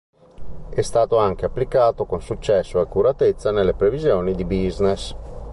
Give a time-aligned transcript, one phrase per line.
[0.71, 5.15] È stato anche applicato con successo e accuratezza nelle previsioni di business.